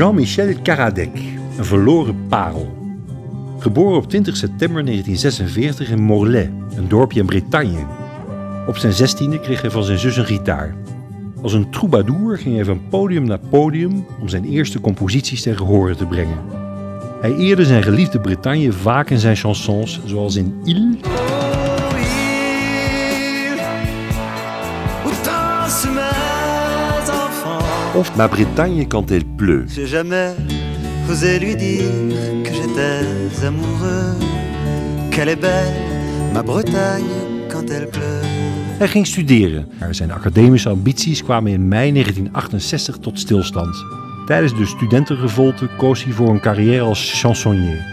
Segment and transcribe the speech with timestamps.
[0.00, 1.14] Jean-Michel Karadec,
[1.58, 2.94] een verloren parel.
[3.58, 7.86] Geboren op 20 september 1946 in Morlaix, een dorpje in Bretagne.
[8.66, 10.74] Op zijn zestiende kreeg hij van zijn zus een gitaar.
[11.42, 15.96] Als een troubadour ging hij van podium naar podium om zijn eerste composities ten gehore
[15.96, 16.38] te brengen.
[17.20, 20.96] Hij eerde zijn geliefde Bretagne vaak in zijn chansons, zoals in Il
[28.16, 29.66] Ma Bretagne quand elle pleut.
[29.68, 30.34] J'ai jamais
[31.10, 31.84] osé lui dire
[32.44, 34.14] que j'étais amoureux,
[35.10, 35.74] qu'elle est belle,
[36.32, 37.04] ma Bretagne
[37.48, 38.24] quand elle pleut.
[38.78, 43.84] Hij ging studeren, maar zijn academische ambities kwamen in mei 1968 tot stilstand.
[44.26, 47.84] Tijdens de studentenrevolte koos hij voor een carrière als chansonnier.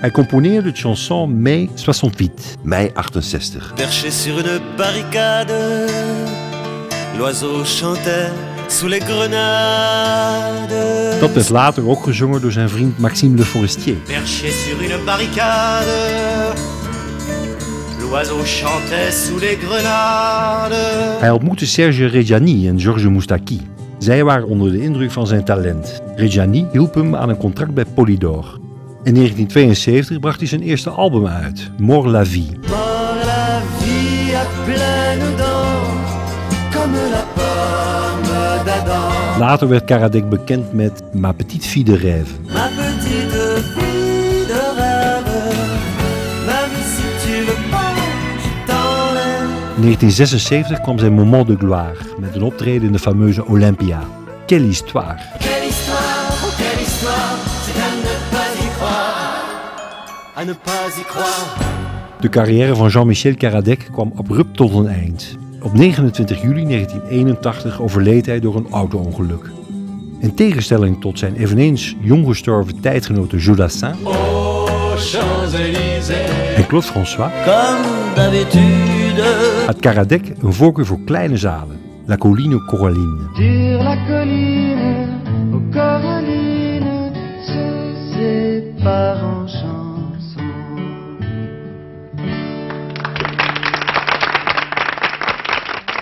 [0.00, 3.72] Hij componeerde de chanson Mai 68, mei 68.
[3.74, 5.86] Perché sur une barricade,
[7.16, 8.53] l'oiseau chantait.
[11.20, 13.94] Dat werd later ook gezongen door zijn vriend Maxime Le Forestier.
[13.94, 15.86] Perché sur une barricade,
[18.00, 21.20] l'oiseau chantait sous les grenades.
[21.20, 23.60] Hij ontmoette Serge Reggiani en Georges Moustaki.
[23.98, 26.02] Zij waren onder de indruk van zijn talent.
[26.16, 28.58] Reggiani hielp hem aan een contract bij Polydor.
[29.02, 32.50] In 1972 bracht hij zijn eerste album uit, Mort la vie.
[32.60, 35.53] Mort la vie à pleines
[39.38, 42.28] Later werd Karadec bekend met Ma petite fille de rêve.
[42.52, 45.24] Ma petite fille de rêve,
[46.46, 47.92] même si tu veux pas,
[48.38, 49.76] je t'enlève.
[49.76, 54.00] In 1976 kwam zijn Moment de gloire met een optreden in de fameuze Olympia.
[54.46, 55.16] Quelle histoire!
[55.38, 59.44] Quelle histoire, oh quelle histoire, c'est à ne pas y croire,
[60.34, 61.56] à ne pas y croire.
[62.20, 65.42] De carrière van Jean-Michel Karadec kwam abrupt tot een eind.
[65.64, 69.50] Op 29 juli 1981 overleed hij door een auto-ongeluk.
[70.18, 73.94] In tegenstelling tot zijn eveneens jong gestorven tijdgenoten Jodassin
[76.56, 77.30] en Claude François.
[79.66, 83.34] Had Karadec een voorkeur voor kleine zalen, La Colline la aux Corallines,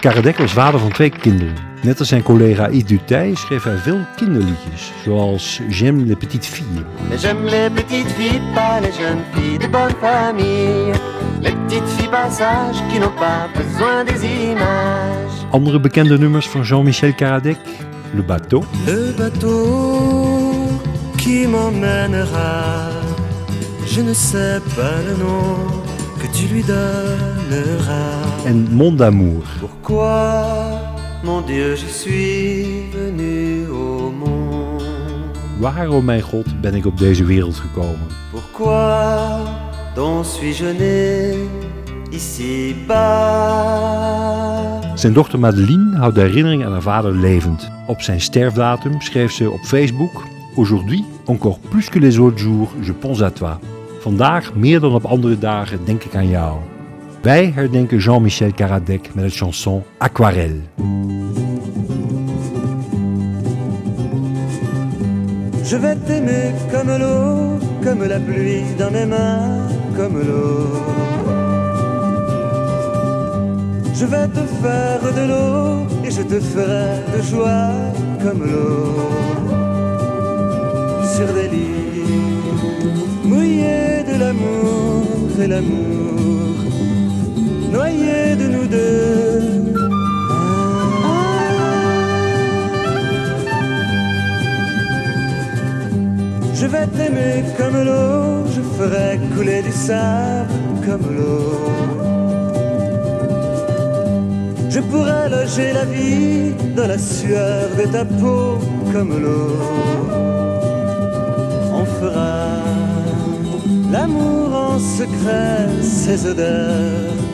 [0.00, 1.54] Karadec was vader van twee kinderen.
[1.82, 6.84] Net als zijn collega Yves Dutay schreef hij veel kinderliedjes, zoals J'aime les petites filles.
[7.18, 10.92] J'aime les petites filles, pas les jeunes filles de bonne famille.
[11.40, 15.46] Les petites filles passage qui n'ont pas besoin des images.
[15.50, 17.58] Andere bekende nummers van Jean-Michel Karadec,
[18.14, 20.54] Le Bateau, Le bateau
[21.16, 22.90] qui m'emmènera,
[23.86, 25.56] je ne sais pas le nom
[26.18, 28.29] que tu lui donneras.
[28.46, 29.42] En Mon d'amour.
[29.58, 30.44] Pourquoi,
[31.24, 34.82] mon Dieu, je suis venu au monde
[35.58, 38.06] Waarom, mijn God, ben ik op deze wereld gekomen?
[38.30, 39.38] Pourquoi
[39.94, 41.34] donc suis-je né
[42.10, 42.98] ici-bas
[44.94, 47.70] Zijn dochter Madeleine houdt de herinnering aan haar vader levend.
[47.86, 50.22] Op zijn sterfdatum schreef ze op Facebook:
[50.54, 53.54] Aujourd'hui, encore plus que les autres jours, je pense à toi.
[54.00, 56.58] Vandaag, meer dan op andere dagen, denk ik aan jou.
[57.22, 60.60] Wij herdenken Jean-Michel Karadec met het chanson Aquarelle.
[65.64, 70.66] Je vais t'aimer comme l'eau, comme la pluie dans mes mains, comme l'eau.
[73.94, 77.70] Je vais te faire de l'eau et je te ferai de joie
[78.22, 78.94] comme l'eau.
[81.14, 82.70] Sur des lits
[83.24, 86.49] mouillés de l'amour et l'amour,
[88.36, 89.40] de nous deux.
[96.54, 100.50] Je vais t'aimer comme l'eau, je ferai couler du sable
[100.86, 101.60] comme l'eau.
[104.68, 108.58] Je pourrai loger la vie dans la sueur de ta peau
[108.92, 109.56] comme l'eau.
[111.72, 112.60] On fera
[113.90, 117.29] l'amour en secret, ses odeurs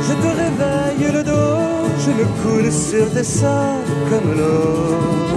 [0.07, 3.79] Je te réveille le dos, je me coule sur tes seins
[4.11, 5.35] comme l'eau.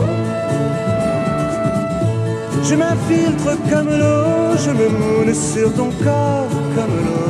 [2.69, 7.26] Je m'infiltre comme l'eau, je me moule sur ton corps comme l'eau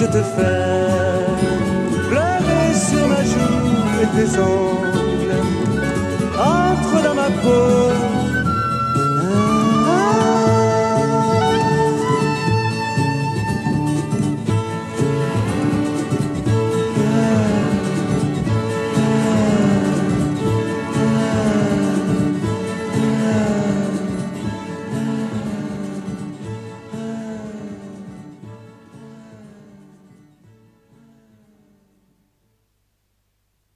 [0.00, 1.24] je te fais
[2.08, 5.34] pleurer sur ma joue et tes ongles
[6.38, 8.07] entre dans ma peau.